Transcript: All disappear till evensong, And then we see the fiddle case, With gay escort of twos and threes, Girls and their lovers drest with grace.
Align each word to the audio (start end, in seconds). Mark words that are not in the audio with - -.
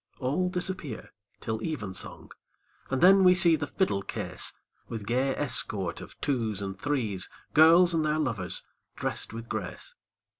All 0.17 0.49
disappear 0.49 1.13
till 1.41 1.61
evensong, 1.61 2.31
And 2.89 3.01
then 3.03 3.23
we 3.23 3.35
see 3.35 3.55
the 3.55 3.67
fiddle 3.67 4.01
case, 4.01 4.51
With 4.87 5.05
gay 5.05 5.35
escort 5.35 6.01
of 6.01 6.19
twos 6.21 6.59
and 6.59 6.75
threes, 6.75 7.29
Girls 7.53 7.93
and 7.93 8.03
their 8.03 8.17
lovers 8.17 8.63
drest 8.95 9.31
with 9.31 9.47
grace. 9.47 9.93